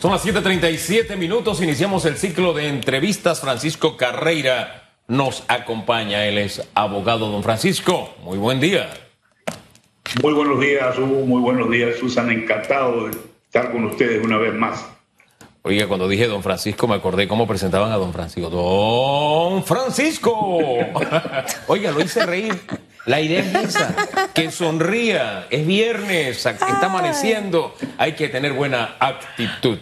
[0.00, 1.62] Son las 7:37 minutos.
[1.62, 3.40] Iniciamos el ciclo de entrevistas.
[3.40, 6.26] Francisco Carreira nos acompaña.
[6.26, 8.14] Él es abogado, don Francisco.
[8.22, 8.90] Muy buen día.
[10.22, 11.26] Muy buenos días, Hugo.
[11.26, 12.30] Muy buenos días, Susan.
[12.30, 14.84] Encantado de estar con ustedes una vez más.
[15.62, 18.50] Oiga, cuando dije don Francisco me acordé cómo presentaban a don Francisco.
[18.50, 20.32] Don Francisco.
[21.66, 22.54] Oiga, lo hice reír.
[23.06, 23.94] La idea es esa,
[24.34, 25.46] que sonría.
[25.48, 27.74] Es viernes, está amaneciendo.
[27.98, 29.78] Hay que tener buena actitud.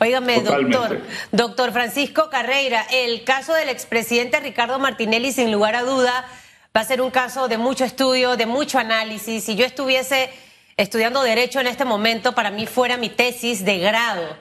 [0.00, 1.00] Óigame, doctor,
[1.32, 6.26] doctor Francisco Carreira, el caso del expresidente Ricardo Martinelli, sin lugar a duda,
[6.76, 9.44] va a ser un caso de mucho estudio, de mucho análisis.
[9.44, 10.30] Si yo estuviese
[10.76, 14.36] estudiando Derecho en este momento, para mí fuera mi tesis de grado.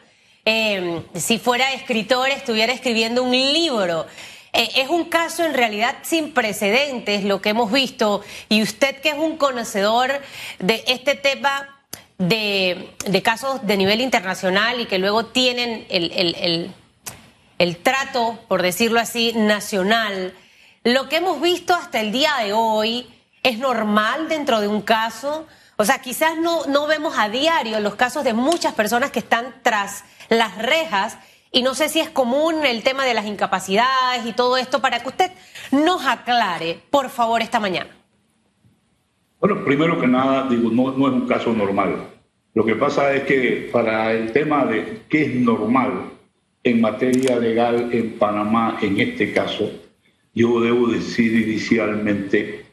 [0.45, 4.05] Eh, si fuera escritor, estuviera escribiendo un libro.
[4.53, 9.09] Eh, es un caso en realidad sin precedentes lo que hemos visto y usted que
[9.09, 10.12] es un conocedor
[10.59, 11.79] de este tema
[12.20, 12.93] de,
[13.23, 16.71] casos de nivel internacional y que luego tienen el,
[17.57, 20.34] el trato, por decirlo así, nacional,
[20.84, 23.07] lo que hemos visto hasta el día de hoy
[23.41, 25.48] es normal dentro de un caso.
[25.77, 29.55] O sea, quizás no, no vemos a diario los casos de muchas personas que están
[29.63, 31.18] tras las rejas
[31.54, 35.01] y no sé si es común el tema de las incapacidades y todo esto para
[35.01, 35.32] que usted
[35.71, 37.91] nos aclare, por favor, esta mañana.
[39.40, 42.07] Bueno, primero que nada, digo, no, es un caso normal.
[42.55, 46.09] Lo que pasa es que para el tema de qué es normal
[46.63, 49.71] en materia legal en Panamá, en este caso,
[50.34, 52.65] yo debo decir inicialmente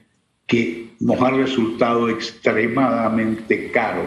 [0.46, 4.06] que nos ha resultado extremadamente caro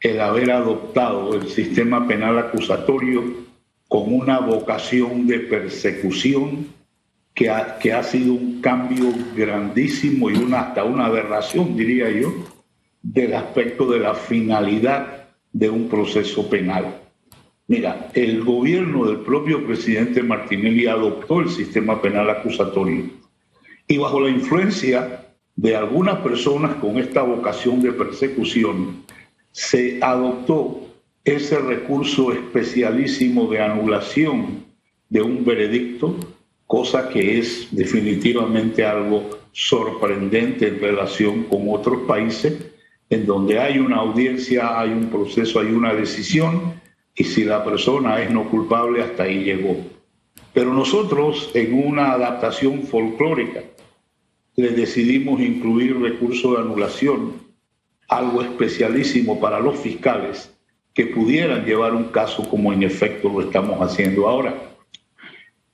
[0.00, 3.51] el haber adoptado el sistema penal acusatorio
[3.92, 6.68] con una vocación de persecución
[7.34, 12.32] que ha, que ha sido un cambio grandísimo y una, hasta una aberración, diría yo,
[13.02, 17.02] del aspecto de la finalidad de un proceso penal.
[17.66, 23.10] Mira, el gobierno del propio presidente Martinelli adoptó el sistema penal acusatorio
[23.86, 29.04] y bajo la influencia de algunas personas con esta vocación de persecución,
[29.50, 30.91] se adoptó
[31.24, 34.64] ese recurso especialísimo de anulación
[35.08, 36.16] de un veredicto,
[36.66, 42.54] cosa que es definitivamente algo sorprendente en relación con otros países,
[43.10, 46.80] en donde hay una audiencia, hay un proceso, hay una decisión,
[47.14, 49.76] y si la persona es no culpable, hasta ahí llegó.
[50.54, 53.62] Pero nosotros, en una adaptación folclórica,
[54.56, 57.34] le decidimos incluir recurso de anulación,
[58.08, 60.52] algo especialísimo para los fiscales,
[60.94, 64.54] que pudieran llevar un caso como en efecto lo estamos haciendo ahora.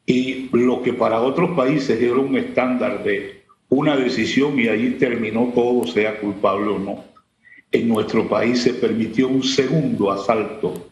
[0.06, 5.52] Y lo que para otros países era un estándar de una decisión y ahí terminó
[5.54, 7.04] todo, sea culpable o no.
[7.70, 10.88] En nuestro país se permitió un segundo asalto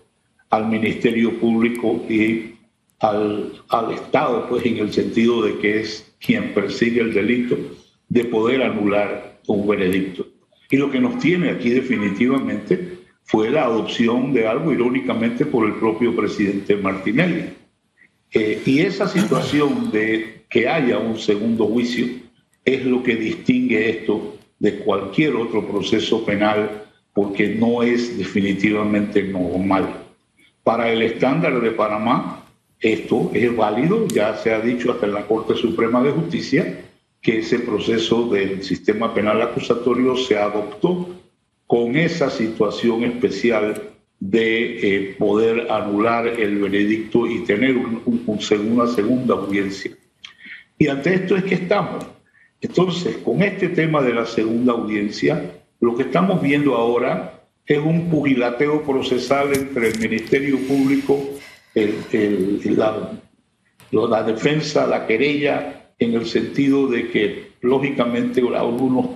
[0.50, 2.56] al Ministerio Público y
[2.98, 7.56] al, al Estado, pues en el sentido de que es quien persigue el delito,
[8.08, 10.26] de poder anular un veredicto.
[10.70, 15.74] Y lo que nos tiene aquí definitivamente fue la adopción de algo irónicamente por el
[15.74, 17.50] propio presidente Martinelli.
[18.32, 22.06] Eh, y esa situación de que haya un segundo juicio
[22.64, 30.04] es lo que distingue esto de cualquier otro proceso penal porque no es definitivamente normal.
[30.62, 32.44] Para el estándar de Panamá,
[32.80, 36.84] esto es válido, ya se ha dicho hasta en la Corte Suprema de Justicia
[37.22, 41.15] que ese proceso del sistema penal acusatorio se adoptó
[41.66, 43.82] con esa situación especial
[44.20, 44.78] de
[45.10, 49.92] eh, poder anular el veredicto y tener una segunda audiencia.
[50.78, 52.06] Y ante esto es que estamos.
[52.60, 58.08] Entonces, con este tema de la segunda audiencia, lo que estamos viendo ahora es un
[58.08, 61.20] pugilateo procesal entre el Ministerio Público,
[61.74, 63.12] la,
[63.90, 69.06] la defensa, la querella, en el sentido de que, lógicamente, algunos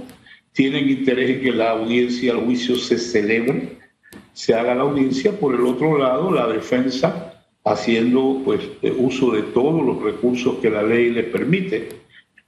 [0.52, 3.78] tienen interés en que la audiencia, el juicio se celebre,
[4.32, 5.32] se haga la audiencia.
[5.32, 7.30] Por el otro lado, la defensa
[7.64, 8.60] haciendo pues
[8.98, 11.88] uso de todos los recursos que la ley le permite,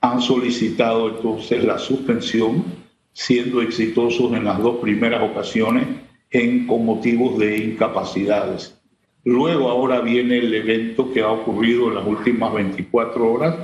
[0.00, 2.64] han solicitado entonces la suspensión,
[3.12, 5.87] siendo exitosos en las dos primeras ocasiones
[6.31, 8.78] en, con motivos de incapacidades.
[9.25, 13.56] Luego ahora viene el evento que ha ocurrido en las últimas 24 horas,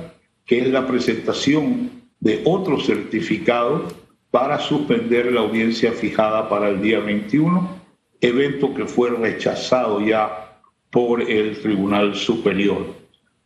[0.45, 1.89] que es la presentación
[2.19, 3.85] de otro certificado
[4.31, 7.79] para suspender la audiencia fijada para el día 21,
[8.21, 10.59] evento que fue rechazado ya
[10.91, 12.85] por el Tribunal Superior.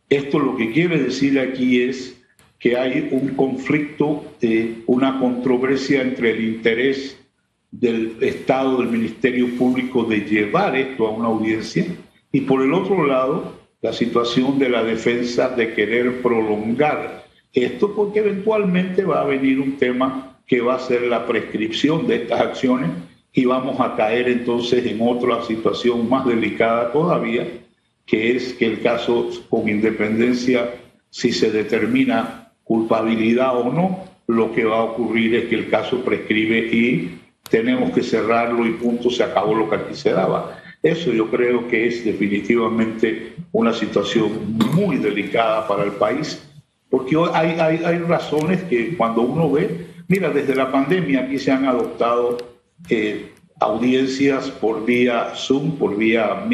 [0.08, 2.20] Esto lo que quiere decir aquí es
[2.58, 4.24] que hay un conflicto,
[4.86, 7.18] una controversia entre el interés
[7.70, 11.84] del Estado, del Ministerio Público de llevar esto a una audiencia
[12.30, 18.20] y por el otro lado la situación de la defensa de querer prolongar esto porque
[18.20, 22.90] eventualmente va a venir un tema que va a ser la prescripción de estas acciones
[23.32, 27.46] y vamos a caer entonces en otra situación más delicada todavía,
[28.06, 30.74] que es que el caso con independencia,
[31.10, 36.04] si se determina culpabilidad o no, lo que va a ocurrir es que el caso
[36.04, 37.18] prescribe y
[37.50, 40.60] tenemos que cerrarlo y punto, se acabó lo que aquí se daba.
[40.82, 46.42] Eso yo creo que es definitivamente una situación muy delicada para el país,
[46.90, 51.52] porque hay, hay, hay razones que cuando uno ve, mira, desde la pandemia aquí se
[51.52, 52.38] han adoptado
[52.88, 56.44] eh, audiencias por vía Zoom, por vía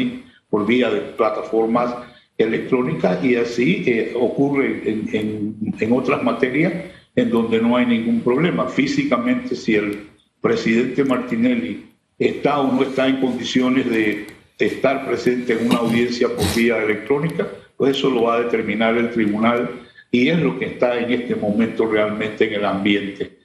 [0.49, 1.95] por vía de plataformas
[2.37, 6.73] electrónicas y así eh, ocurre en, en, en otras materias
[7.15, 8.67] en donde no hay ningún problema.
[8.67, 10.07] Físicamente, si el
[10.41, 11.85] presidente Martinelli
[12.17, 14.27] está o no está en condiciones de
[14.57, 17.47] estar presente en una audiencia por vía electrónica,
[17.77, 19.69] pues eso lo va a determinar el tribunal
[20.11, 23.40] y es lo que está en este momento realmente en el ambiente.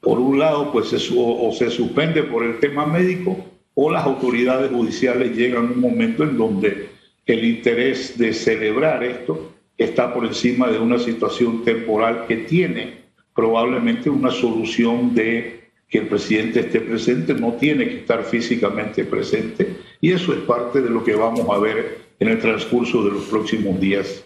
[0.00, 3.36] Por un lado, pues se, o se suspende por el tema médico
[3.74, 6.90] o las autoridades judiciales llegan a un momento en donde
[7.26, 13.00] el interés de celebrar esto está por encima de una situación temporal que tiene
[13.34, 19.76] probablemente una solución de que el presidente esté presente, no tiene que estar físicamente presente
[20.00, 23.24] y eso es parte de lo que vamos a ver en el transcurso de los
[23.24, 24.24] próximos días.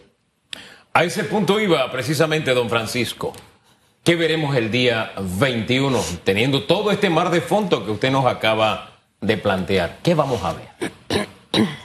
[0.93, 3.32] A ese punto iba precisamente don Francisco.
[4.04, 9.00] ¿Qué veremos el día 21, teniendo todo este mar de fondo que usted nos acaba
[9.22, 10.00] de plantear?
[10.02, 10.92] ¿Qué vamos a ver?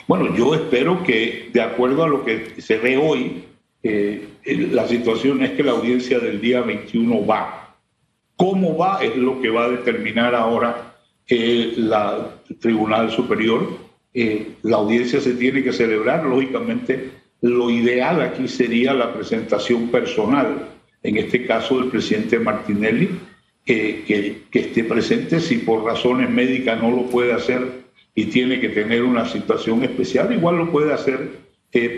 [0.06, 3.44] Bueno, yo espero que, de acuerdo a lo que se ve hoy,
[3.84, 7.76] eh, la situación es que la audiencia del día 21 va.
[8.36, 9.04] ¿Cómo va?
[9.04, 10.96] Es lo que va a determinar ahora
[11.28, 13.78] eh, la, el Tribunal Superior.
[14.14, 17.12] Eh, la audiencia se tiene que celebrar, lógicamente,
[17.42, 23.10] lo ideal aquí sería la presentación personal, en este caso del presidente Martinelli,
[23.66, 27.84] que, esté presente si por razones médicas no lo puede hacer
[28.16, 31.50] y tiene que tener una situación especial, igual lo puede hacer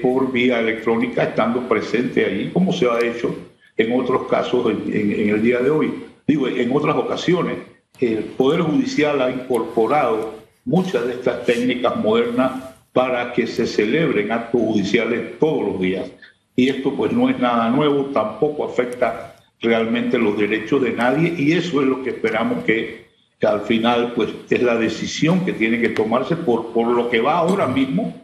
[0.02, 3.34] por vía electrónica estando presente allí, como se ha hecho
[3.78, 5.94] en otros casos en, el día de hoy.
[6.28, 7.58] Digo, en otras ocasiones,
[8.00, 12.52] el Poder Judicial ha incorporado muchas de estas técnicas modernas
[12.94, 16.12] para que se celebren actos judiciales todos los días.
[16.56, 21.54] Y esto pues no es nada nuevo, tampoco afecta realmente los derechos de nadie y
[21.54, 23.10] eso es lo que esperamos que,
[23.42, 27.38] al final pues es la decisión que tiene que tomarse por, por lo que va
[27.38, 28.22] ahora mismo.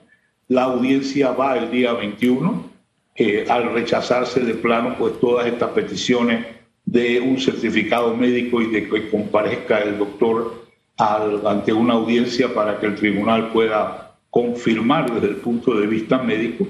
[0.48, 2.70] La audiencia va el día 21,
[3.16, 6.46] eh, al rechazarse de plano pues todas estas peticiones
[6.86, 12.86] de un certificado médico y de que comparezca el doctor ante una audiencia para que
[12.86, 16.68] el tribunal pueda confirmar desde el punto de vista médico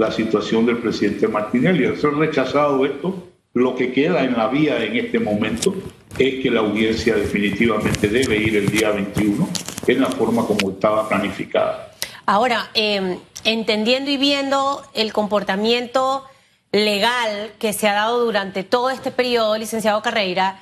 [0.00, 1.84] la situación del presidente Martinelli.
[1.84, 5.74] Al ser rechazado esto, lo que queda en la vía en este momento
[6.18, 9.46] es que la audiencia definitivamente debe ir el día 21
[9.86, 11.92] en la forma como estaba planificada.
[12.24, 16.24] Ahora, em, entendiendo y viendo el comportamiento
[16.72, 20.60] legal que se ha dado durante todo este periodo, licenciado Carreira,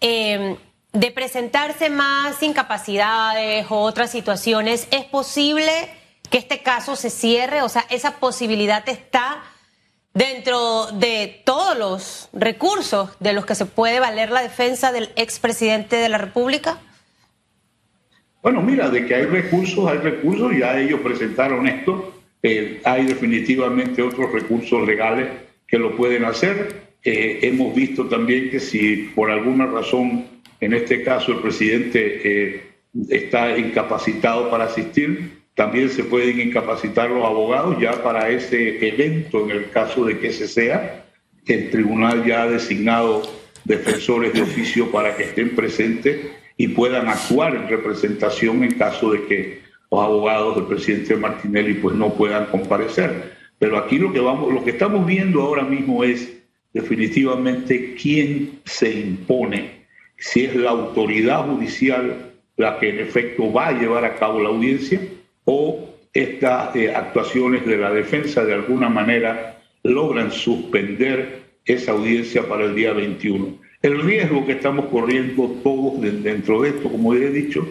[0.00, 0.56] em,
[0.92, 5.99] de presentarse más incapacidades o otras situaciones, ¿es posible
[6.30, 7.62] que este caso se cierre?
[7.62, 9.42] O sea, esa posibilidad está
[10.14, 15.96] dentro de todos los recursos de los que se puede valer la defensa del expresidente
[15.96, 16.78] de la República.
[18.42, 24.02] Bueno, mira, de que hay recursos, hay recursos, ya ellos presentaron esto, eh, hay definitivamente
[24.02, 25.28] otros recursos legales
[25.66, 26.90] que lo pueden hacer.
[27.04, 30.26] Eh, hemos visto también que si por alguna razón,
[30.58, 32.62] en este caso el presidente eh,
[33.10, 39.50] está incapacitado para asistir, también se pueden incapacitar los abogados ya para ese evento, en
[39.50, 41.04] el caso de que se sea.
[41.44, 43.20] El tribunal ya ha designado
[43.66, 46.18] defensores de oficio para que estén presentes
[46.56, 51.94] y puedan actuar en representación en caso de que los abogados del presidente Martinelli pues
[51.94, 53.34] no puedan comparecer.
[53.58, 56.38] Pero aquí lo que vamos, lo que estamos viendo ahora mismo es
[56.72, 59.84] definitivamente quién se impone,
[60.16, 64.48] si es la autoridad judicial la que en efecto va a llevar a cabo la
[64.48, 64.98] audiencia
[65.52, 72.66] o estas eh, actuaciones de la defensa de alguna manera logran suspender esa audiencia para
[72.66, 73.58] el día 21.
[73.82, 77.66] El riesgo que estamos corriendo todos dentro de esto, como he dicho,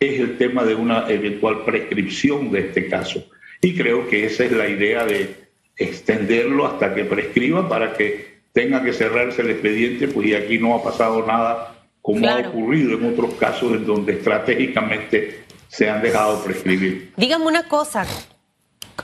[0.00, 3.22] es el tema de una eventual prescripción de este caso.
[3.60, 5.34] Y creo que esa es la idea de
[5.76, 10.74] extenderlo hasta que prescriba para que tenga que cerrarse el expediente, pues y aquí no
[10.74, 16.42] ha pasado nada como ha ocurrido en otros casos en donde estratégicamente se han dejado
[16.42, 17.12] prescribir.
[17.16, 18.06] Dígame una cosa,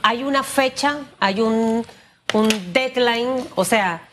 [0.03, 1.85] ¿hay una fecha, hay un,
[2.33, 3.45] un deadline?
[3.55, 4.07] O sea,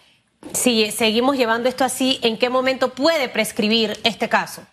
[0.53, 4.67] si seguimos llevando esto así, ¿en qué momento puede prescribir este caso?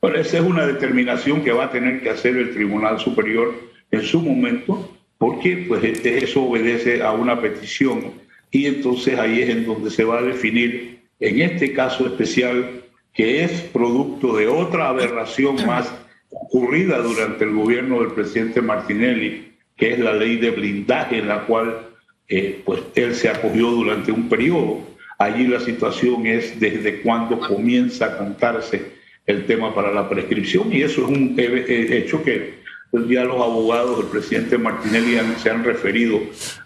[0.00, 3.54] Bueno, esa es una determinación que va a tener que hacer el Tribunal Superior
[3.90, 8.12] en su momento, porque pues este, eso obedece a una petición
[8.50, 13.44] y entonces ahí es en donde se va a definir, en este caso especial, que
[13.44, 15.92] es producto de otra aberración más
[16.34, 21.40] ocurrida durante el gobierno del presidente Martinelli, que es la ley de blindaje en la
[21.46, 21.88] cual
[22.28, 24.80] eh, pues él se acogió durante un periodo.
[25.18, 28.92] Allí la situación es desde cuándo comienza a contarse
[29.26, 32.62] el tema para la prescripción y eso es un hecho que
[33.08, 36.20] ya los abogados del presidente Martinelli se han referido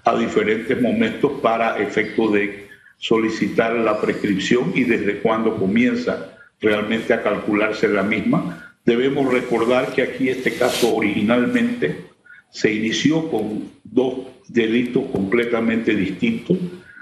[0.05, 7.23] a diferentes momentos para efecto de solicitar la prescripción y desde cuándo comienza realmente a
[7.23, 8.68] calcularse la misma.
[8.89, 12.07] Debemos recordar que aquí este caso originalmente
[12.49, 16.57] se inició con dos delitos completamente distintos.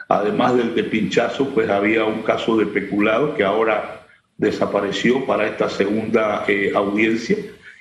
[0.08, 4.04] Además del de pinchazo, pues había un caso de peculado que ahora
[4.36, 7.36] desapareció para esta segunda eh, audiencia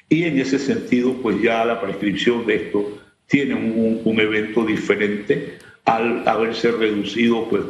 [0.07, 6.27] y en ese sentido pues ya la prescripción de esto tiene un, evento diferente al
[6.27, 7.63] haberse reducido pues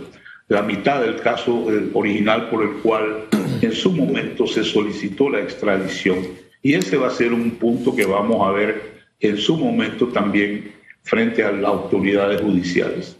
[0.50, 3.24] la mitad del caso original por el cual
[3.62, 6.28] en su momento se solicitó la extradición
[6.62, 10.74] y ese va a ser un punto que vamos a ver en su momento también
[11.04, 13.18] frente a las autoridades judiciales.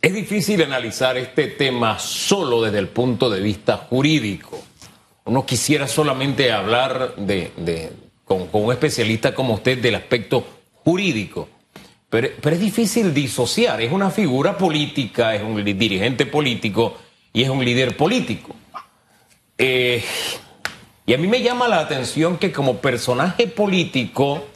[0.00, 4.62] Es difícil analizar este tema solo desde el punto de vista jurídico
[5.28, 7.90] uno quisiera solamente hablar de,
[8.24, 11.48] con, un especialista como usted del aspecto jurídico.
[12.08, 16.96] Pero, es difícil disociar, es una figura política, es un dirigente político
[17.34, 18.56] y es un líder político.
[19.58, 20.04] Eh,
[21.04, 24.46] y a mí me llama la atención que como personaje político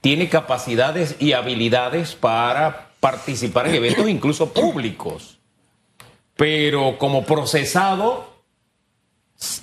[0.00, 5.38] tiene capacidades y habilidades para participar en eventos incluso públicos.
[6.36, 8.30] Pero como procesado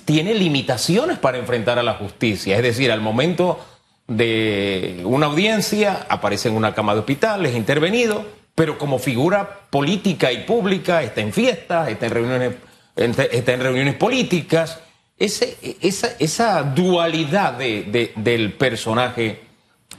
[0.04, 2.56] tiene limitaciones para enfrentar a la justicia.
[2.56, 3.60] Es decir, al momento
[4.06, 10.32] de una audiencia aparece en una cama de hospital, es intervenido, pero como figura política
[10.32, 12.54] y pública está en fiestas, está en reuniones,
[12.98, 14.80] está en reuniones políticas.
[15.18, 19.40] Esa, dualidad de, del personaje,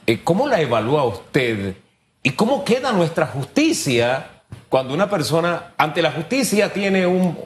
[0.05, 1.75] eh, ¿cómo la evalúa usted?
[2.21, 7.37] ¿Y cómo queda nuestra justicia cuando una persona ante la justicia tiene un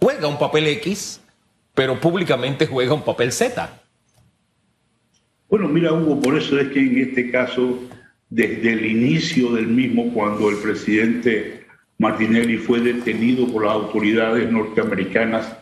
[0.00, 1.20] juega un papel X
[1.74, 3.82] pero públicamente juega un papel Z.
[5.48, 7.82] Bueno, mira, Hugo, por eso es que en este caso,
[8.28, 11.59] desde el inicio del mismo, cuando el presidente
[12.00, 15.56] Martinelli fue detenido por las autoridades norteamericanas,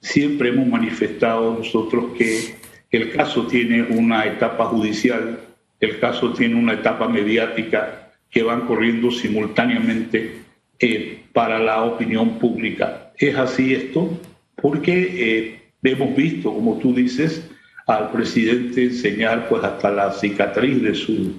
[0.00, 2.56] siempre hemos manifestado nosotros que
[2.90, 5.40] el caso tiene una etapa judicial,
[5.80, 10.40] el caso tiene una etapa mediática que van corriendo simultáneamente
[10.78, 13.12] eh, para la opinión pública.
[13.16, 14.20] ¿Es así esto?
[14.56, 17.46] Porque eh, Hemos visto, como tú dices,
[17.86, 21.34] al presidente enseñar pues hasta la cicatriz de su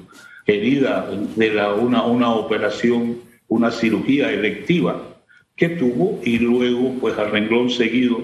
[0.45, 5.15] herida de la, una, una operación, una cirugía electiva
[5.55, 8.21] que tuvo y luego pues al renglón seguido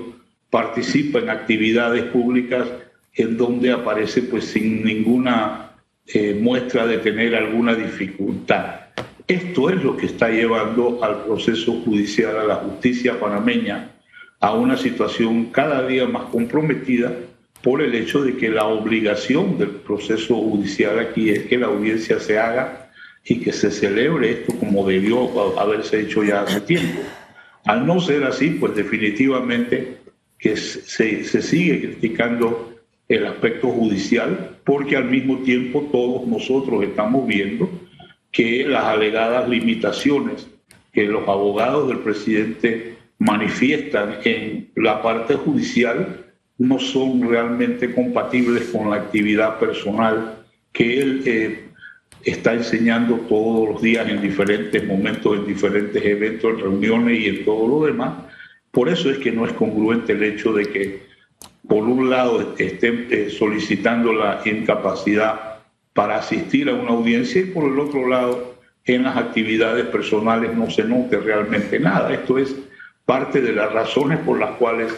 [0.49, 2.67] participa en actividades públicas
[3.13, 5.71] en donde aparece pues sin ninguna
[6.07, 8.81] eh, muestra de tener alguna dificultad.
[9.27, 13.91] Esto es lo que está llevando al proceso judicial, a la justicia panameña,
[14.39, 17.13] a una situación cada día más comprometida
[17.61, 22.19] por el hecho de que la obligación del proceso judicial aquí es que la audiencia
[22.19, 22.80] se haga
[23.23, 27.01] y que se celebre esto como debió haberse hecho ya hace tiempo.
[27.65, 29.97] Al no ser así, pues definitivamente
[30.39, 32.73] que se, se sigue criticando
[33.07, 37.69] el aspecto judicial porque al mismo tiempo todos nosotros estamos viendo
[38.31, 40.47] que las alegadas limitaciones
[40.93, 46.25] que los abogados del presidente manifiestan en la parte judicial
[46.57, 51.70] no son realmente compatibles con la actividad personal que él eh,
[52.23, 57.45] está enseñando todos los días en diferentes momentos, en diferentes eventos, en reuniones y en
[57.45, 58.13] todo lo demás.
[58.71, 61.03] Por eso es que no es congruente el hecho de que,
[61.67, 65.59] por un lado, estén eh, solicitando la incapacidad
[65.93, 70.69] para asistir a una audiencia y por el otro lado, en las actividades personales no
[70.69, 72.13] se note realmente nada.
[72.13, 72.55] Esto es
[73.05, 74.93] parte de las razones por las cuales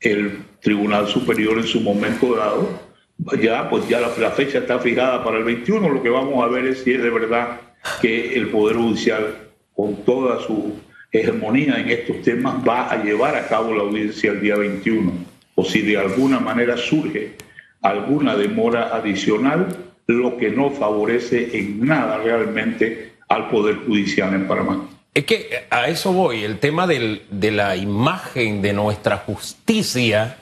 [0.00, 2.91] el Tribunal Superior en su momento dado,
[3.40, 6.66] ya pues ya la, fecha está fijada para el 21, lo que vamos a ver
[6.66, 7.60] es si es de verdad
[8.00, 9.34] que el Poder Judicial,
[9.74, 14.40] con toda su hegemonía en estos temas, va a llevar a cabo la audiencia el
[14.40, 15.12] día 21.
[15.54, 17.36] o si de alguna manera surge
[17.82, 19.76] alguna demora adicional,
[20.06, 24.88] lo que no favorece en nada realmente al Poder Judicial en Panamá.
[25.14, 30.38] Es que a eso voy, el tema de la imagen de nuestra justicia,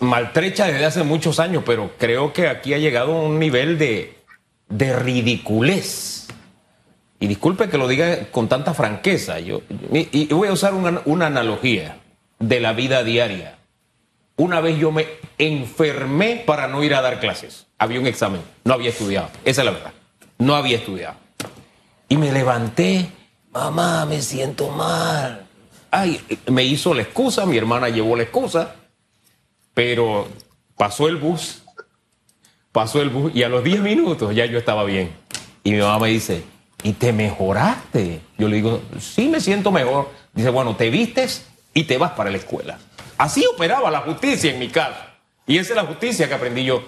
[0.00, 4.16] maltrecha desde hace muchos años, pero creo que aquí ha llegado a un nivel de,
[4.68, 6.26] de ridiculez.
[7.18, 11.26] Y disculpe que lo diga con tanta franqueza, yo, y, voy a usar una, una
[11.26, 11.98] analogía
[12.38, 13.58] de la vida diaria.
[14.36, 15.06] Una vez yo me
[15.38, 17.66] enfermé para no ir a dar clases.
[17.78, 19.30] Había un examen, no había estudiado.
[19.44, 19.92] Esa es la verdad.
[20.38, 21.16] No había estudiado.
[22.08, 23.10] Y me levanté,
[23.50, 25.46] mamá, me siento mal.
[25.90, 28.74] Ay, me hizo la excusa, mi hermana llevó la excusa,
[29.76, 30.26] pero
[30.74, 31.62] pasó el bus,
[32.72, 35.10] pasó el bus y a los 10 minutos ya yo estaba bien.
[35.64, 36.44] Y mi mamá me dice,
[36.82, 38.22] ¿y te mejoraste?
[38.38, 40.08] Yo le digo, sí, me siento mejor.
[40.32, 42.78] Dice, bueno, te vistes y te vas para la escuela.
[43.18, 45.10] Así operaba la justicia en mi casa.
[45.46, 46.82] Y esa es la justicia que aprendí yo.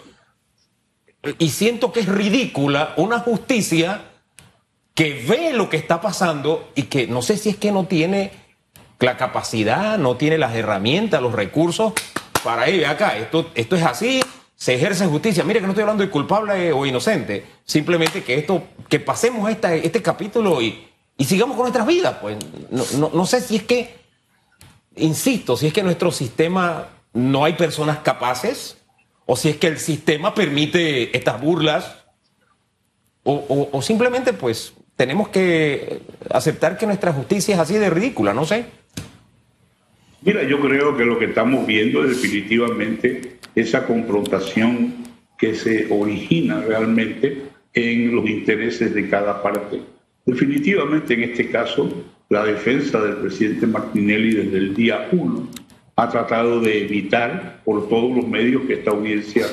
[1.36, 4.00] Y siento que es ridícula una justicia
[4.94, 8.30] que ve lo que está pasando y que no sé si es que no tiene
[8.98, 11.92] la capacidad, no tiene las herramientas, los recursos
[12.42, 13.16] para ir acá.
[13.16, 14.22] Esto, esto es así,
[14.54, 15.44] se ejerce justicia.
[15.44, 19.74] Mire que no estoy hablando de culpable o inocente, simplemente que esto, que pasemos esta,
[19.74, 20.86] este capítulo y,
[21.18, 22.16] sigamos con nuestras vidas.
[22.20, 22.36] Pues
[22.70, 23.98] no, no sé si es que
[24.98, 28.76] insisto, si es que nuestro sistema no hay personas capaces,
[29.26, 31.96] o si es que el sistema permite estas burlas,
[33.24, 38.64] o, simplemente pues tenemos que aceptar que nuestra justicia es así de ridícula, no sé.
[40.22, 44.94] Mira, yo creo que lo que estamos viendo definitivamente esa confrontación
[45.38, 49.80] que se origina realmente en los intereses de cada parte.
[50.26, 55.48] Definitivamente en este caso la defensa del presidente Martinelli desde el día uno
[55.94, 59.46] ha tratado de evitar por todos los medios que esta audiencia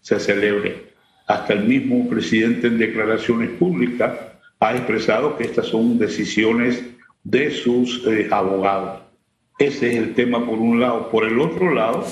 [0.00, 0.90] se celebre.
[1.26, 4.12] Hasta el mismo presidente en declaraciones públicas
[4.60, 6.82] ha expresado que estas son decisiones
[7.24, 9.09] de sus eh, abogados.
[9.60, 11.08] Ese es el tema por un lado.
[11.08, 12.04] Por el otro lado,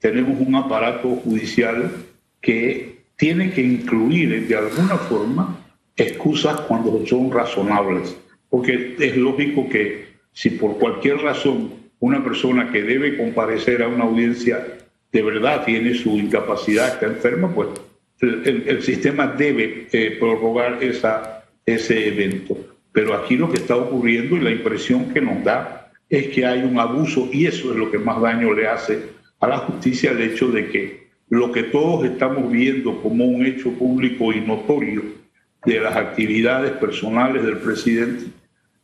[0.00, 1.92] tenemos un aparato judicial
[2.40, 5.64] que tiene que incluir de alguna forma
[5.96, 8.16] excusas cuando son razonables
[8.54, 14.04] porque es lógico que si por cualquier razón una persona que debe comparecer a una
[14.04, 14.64] audiencia
[15.10, 17.70] de verdad tiene su incapacidad, está enferma, pues
[18.20, 22.56] el, sistema debe eh, prorrogar esa, ese evento.
[22.92, 26.62] Pero aquí lo que está ocurriendo y la impresión que nos da es que hay
[26.62, 29.02] un abuso y eso es lo que más daño le hace
[29.40, 33.70] a la justicia, el hecho de que lo que todos estamos viendo como un hecho
[33.72, 35.02] público y notorio
[35.64, 38.26] de las actividades personales del presidente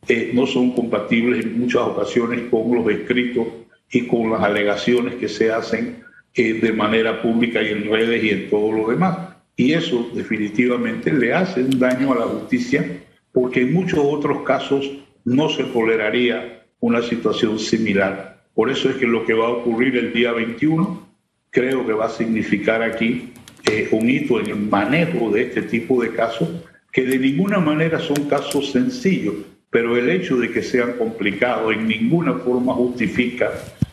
[0.09, 3.47] eh, no son compatibles en muchas ocasiones con los escritos
[3.93, 6.03] y con las alegaciones que se hacen
[6.35, 9.19] eh, de manera pública y en redes y en todo lo demás.
[9.57, 13.03] Y eso definitivamente le hace un daño a la justicia
[13.33, 14.91] porque en muchos otros casos
[15.25, 18.43] no se toleraría una situación similar.
[18.55, 21.09] Por eso es que lo que va a ocurrir el día 21
[21.51, 23.33] creo que va a significar aquí
[23.71, 26.49] eh, un hito en el manejo de este tipo de casos
[26.93, 29.35] que de ninguna manera son casos sencillos
[29.71, 33.53] pero el hecho de que sean complicados en ninguna forma justifica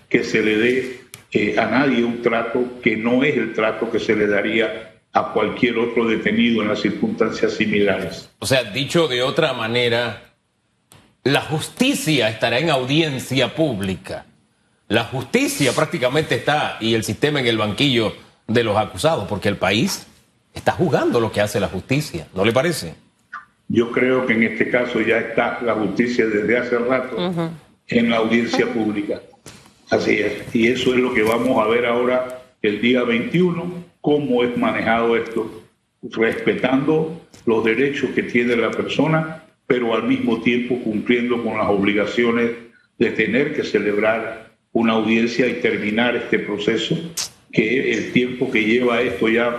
[0.10, 1.00] que se le dé
[1.32, 5.34] eh, a nadie un trato que no es el trato que se le daría a
[5.34, 8.30] cualquier otro detenido en las circunstancias similares.
[8.40, 10.27] O sea, dicho de otra manera,
[11.28, 14.26] la justicia estará en audiencia pública.
[14.88, 18.14] La justicia prácticamente está y el sistema en el banquillo
[18.48, 20.08] de los acusados, porque el país
[20.54, 22.96] está jugando lo que hace la justicia, ¿no le parece?
[23.68, 27.18] Yo creo que en este caso ya está la justicia desde hace rato
[27.88, 29.20] en la audiencia pública.
[29.90, 30.56] Así es.
[30.56, 35.18] Y eso es lo que vamos a ver ahora el día 21, cómo es manejado
[35.18, 35.64] esto,
[36.04, 42.52] respetando los derechos que tiene la persona, pero al mismo tiempo cumpliendo con las obligaciones
[42.98, 46.98] de tener que celebrar una audiencia y terminar este proceso,
[47.52, 49.58] que el tiempo que lleva esto ya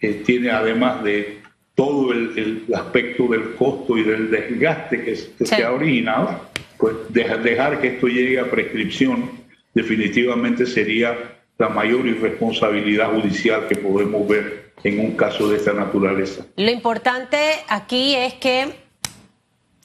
[0.00, 1.38] eh, tiene además de
[1.74, 7.80] todo el, aspecto del costo y del desgaste que, se ha originado, pues dejar, dejar
[7.80, 9.30] que esto llegue a prescripción
[9.74, 11.16] definitivamente sería
[11.56, 16.46] la mayor irresponsabilidad judicial que podemos ver en un caso de esta naturaleza.
[16.56, 18.87] Lo importante aquí es que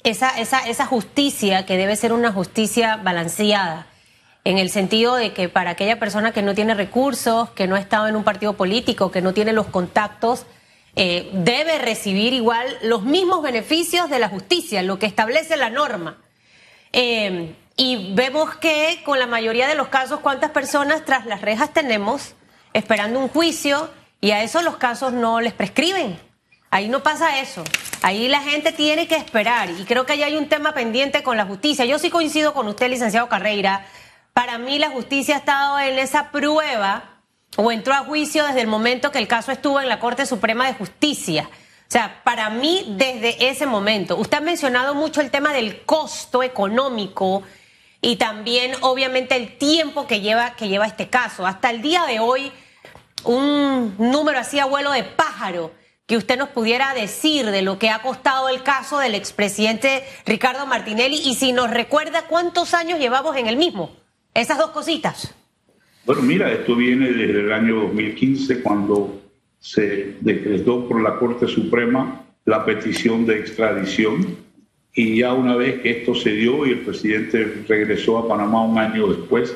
[0.04, 3.88] esa, esa, esa justicia, que debe ser una justicia balanceada,
[4.46, 7.80] en el sentido de que para aquella persona que no tiene recursos, que no ha
[7.80, 10.46] estado en un partido político, que no tiene los contactos,
[10.96, 16.18] eh, debe recibir igual los mismos beneficios de la justicia, lo que establece la norma.
[16.92, 21.74] Eh, Y vemos que con la mayoría de los casos, ¿cuántas personas tras las rejas
[21.74, 22.36] tenemos
[22.74, 23.90] esperando un juicio?
[24.22, 26.20] Y a eso los casos no les prescriben.
[26.74, 27.64] Ahí no pasa eso.
[28.02, 29.70] Ahí la gente tiene que esperar.
[29.70, 31.86] Y creo que ahí hay un tema pendiente con la justicia.
[31.86, 33.86] Yo sí coincido con usted, licenciado Carreira.
[34.34, 37.22] Para mí la justicia ha estado en esa prueba
[37.58, 40.66] o entró a juicio desde el momento que el caso estuvo en la Corte Suprema
[40.66, 41.48] de Justicia.
[41.52, 44.18] O sea, para mí desde ese momento.
[44.18, 47.44] Usted ha mencionado mucho el tema del costo económico
[48.02, 51.46] y también obviamente el tiempo que lleva, que lleva este caso.
[51.46, 52.52] Hasta el día de hoy,
[53.26, 55.83] un número así a de pájaro
[56.14, 60.68] que usted nos pudiera decir de lo que ha costado el caso del expresidente Ricardo
[60.68, 63.96] Martinelli y si nos recuerda cuántos años llevamos en el mismo.
[64.36, 65.34] Esas dos cositas.
[66.06, 69.24] Bueno, mira, esto viene desde el año 2015 cuando
[69.60, 74.38] se decretó por la Corte Suprema la petición de extradición
[74.94, 78.78] y ya una vez que esto se dio y el presidente regresó a Panamá un
[78.78, 79.56] año después,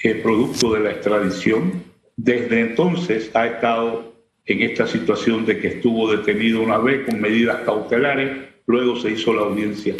[0.00, 1.84] el producto de la extradición,
[2.16, 4.11] desde entonces ha estado
[4.44, 9.32] en esta situación de que estuvo detenido una vez con medidas cautelares, luego se hizo
[9.32, 9.94] la audiencia.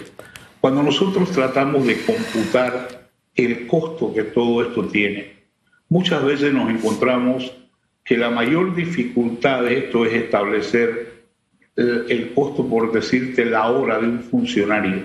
[0.60, 5.32] Cuando nosotros tratamos de computar el costo que todo esto tiene,
[5.88, 7.52] muchas veces nos encontramos
[8.04, 11.12] que la mayor dificultad de esto es establecer
[11.76, 15.02] el, costo, por decirte, la hora de un funcionario.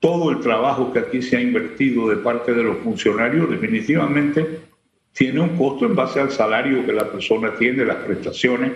[0.00, 4.60] Todo el trabajo que aquí se ha invertido de parte de los funcionarios definitivamente
[5.16, 8.72] tiene un costo en base al salario que la persona tiene, las prestaciones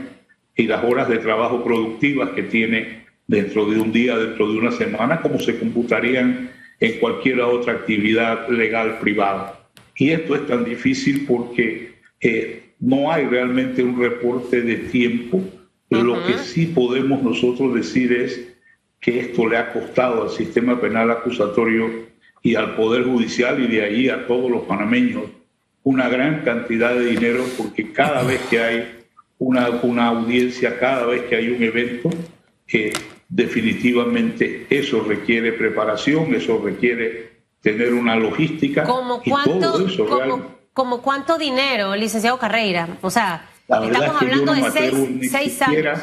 [0.57, 4.73] y las horas de trabajo productivas que tiene dentro de un día, dentro de una
[4.73, 6.51] semana, como se computarían
[6.81, 9.69] en cualquier otra actividad legal privada.
[9.97, 15.43] Y esto es tan difícil porque eh, no hay realmente un reporte de tiempo.
[15.91, 18.57] Lo que sí podemos nosotros decir es
[18.99, 22.09] que esto le ha costado al sistema penal acusatorio
[22.43, 25.25] y al Poder Judicial y de ahí a todos los panameños
[25.83, 29.01] una gran cantidad de dinero porque cada vez que hay
[29.39, 32.11] una, una audiencia, cada vez que hay un evento,
[32.67, 32.93] que
[33.29, 37.31] definitivamente eso requiere preparación, eso requiere
[37.63, 38.85] tener una logística.
[38.85, 39.87] ¿Como cuánto,
[40.73, 42.99] como, cuánto dinero, licenciado Carreira?
[43.01, 44.71] O sea, estamos hablando de
[45.29, 46.01] seis, años.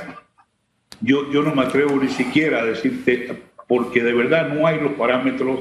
[0.99, 4.93] Yo, yo no me atrevo ni siquiera a decirte, porque de verdad no hay los
[4.93, 5.59] parámetros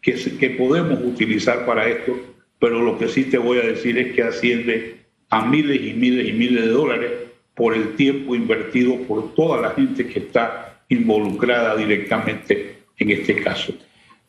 [0.00, 2.16] que, que podemos utilizar para esto,
[2.60, 6.28] pero lo que sí te voy a decir es que asciende a miles y miles
[6.28, 7.10] y miles de dólares
[7.54, 13.72] por el tiempo invertido por toda la gente que está involucrada directamente en este caso.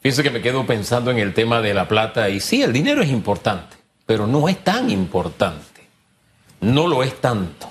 [0.01, 3.03] Fíjese que me quedo pensando en el tema de la plata y sí, el dinero
[3.03, 5.81] es importante, pero no es tan importante.
[6.61, 7.67] No lo es tanto.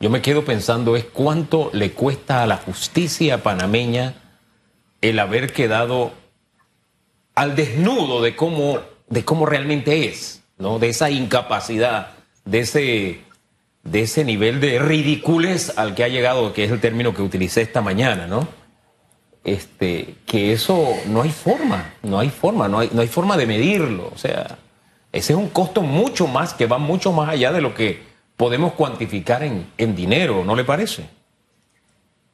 [0.00, 4.14] Yo me quedo pensando es cuánto le cuesta a la justicia panameña
[5.00, 6.12] el haber quedado
[7.34, 10.78] al desnudo de cómo, de cómo realmente es, ¿no?
[10.78, 12.12] De esa incapacidad,
[12.44, 13.20] de ese,
[13.82, 17.62] de ese nivel de ridiculez al que ha llegado, que es el término que utilicé
[17.62, 18.48] esta mañana, ¿no?
[19.44, 23.46] este, que eso no hay forma, no hay forma, no hay, no hay forma de
[23.46, 24.10] medirlo.
[24.12, 24.58] O sea,
[25.12, 28.00] ese es un costo mucho más, que va mucho más allá de lo que
[28.36, 31.04] podemos cuantificar en, en dinero, ¿no le parece?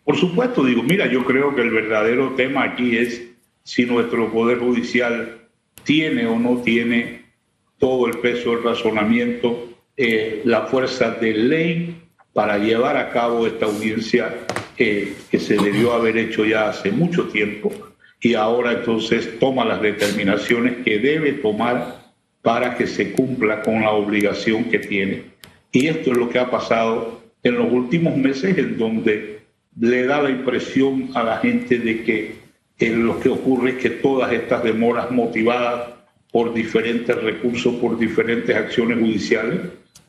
[0.04, 3.28] Por supuesto, digo, mira, yo creo que el verdadero tema aquí es
[3.64, 5.39] si nuestro Poder Judicial
[5.90, 7.22] tiene o no tiene
[7.76, 11.96] todo el peso del razonamiento, eh, la fuerza de ley
[12.32, 14.32] para llevar a cabo esta audiencia
[14.76, 17.72] que se debió haber hecho ya hace mucho tiempo
[18.20, 23.90] y ahora entonces toma las determinaciones que debe tomar para que se cumpla con la
[23.90, 25.24] obligación que tiene.
[25.72, 29.40] Y esto es lo que ha pasado en los últimos meses, en donde
[29.76, 32.39] le da la impresión a la gente de que
[32.88, 35.90] lo que ocurre es que todas estas demoras motivadas
[36.32, 39.60] por diferentes recursos, por diferentes acciones judiciales,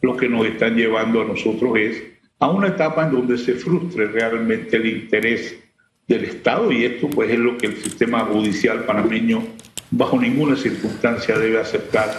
[0.01, 2.03] lo que nos están llevando a nosotros es
[2.39, 5.59] a una etapa en donde se frustre realmente el interés
[6.07, 9.43] del Estado y esto pues es lo que el sistema judicial panameño
[9.91, 12.09] bajo ninguna circunstancia debe aceptar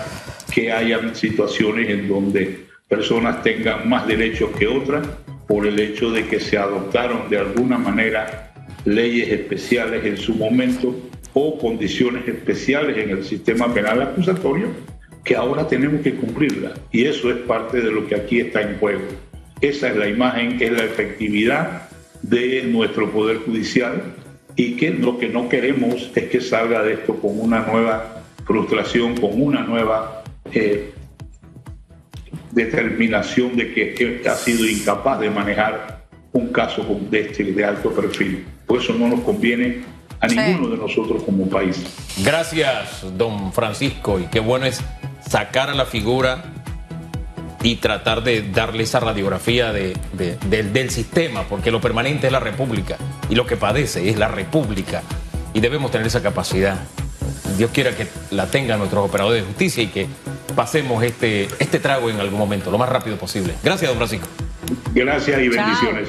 [0.55, 5.07] que haya situaciones en donde personas tengan más derechos que otras
[5.49, 8.52] por el hecho de que se adoptaron de alguna manera
[8.85, 10.95] leyes especiales en su momento
[11.35, 14.69] o condiciones especiales en el sistema penal acusatorio
[15.25, 16.73] que ahora tenemos que cumplirlas.
[16.91, 19.03] Y eso es parte de lo que aquí está en juego.
[19.61, 21.89] Esa es la imagen, es la efectividad
[22.23, 24.15] de nuestro Poder Judicial
[24.57, 29.17] y que lo que no queremos es que salga de esto con una nueva frustración,
[29.17, 30.93] con una nueva eh,
[32.51, 38.45] determinación de que, ha sido incapaz de manejar un caso de este de alto perfil.
[38.73, 39.83] Por eso no nos conviene
[40.19, 41.85] a ninguno de nosotros como país.
[42.25, 44.81] Gracias, don Francisco, y qué bueno es
[45.29, 46.43] sacar a la figura
[47.63, 52.97] y tratar de darle esa radiografía de, del sistema, porque lo permanente es la República
[53.29, 55.03] y lo que padece es la República
[55.53, 56.79] y debemos tener esa capacidad.
[57.59, 60.07] Dios quiera que la tengan nuestros operadores de justicia y que
[60.57, 63.53] pasemos este, este trago en algún momento, lo más rápido posible.
[63.63, 64.29] Gracias, don Francisco.
[64.95, 66.09] Gracias y bendiciones.